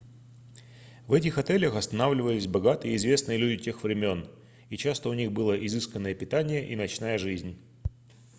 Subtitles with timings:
[1.05, 4.27] в этих отелях останавливались богатые и известные люди тех времён
[4.71, 7.59] и часто у них было изысканное питание и ночная жизнь